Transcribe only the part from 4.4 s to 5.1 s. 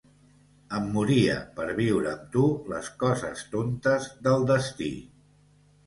destí.